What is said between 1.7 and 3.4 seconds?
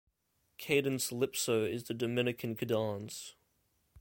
the Dominican kadans.